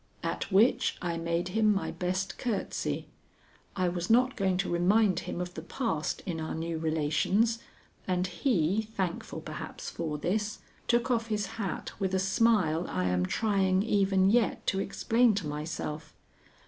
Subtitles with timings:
[0.23, 3.07] At which I made him my best courtesy.
[3.75, 7.59] I was not going to remind him of the past in our new relations,
[8.07, 13.27] and he, thankful perhaps for this, took off his hat with a smile I am
[13.27, 16.15] trying even yet to explain to myself.